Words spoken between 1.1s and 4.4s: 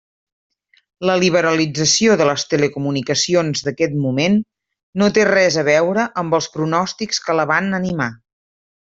liberalització de les telecomunicacions d'aquest moment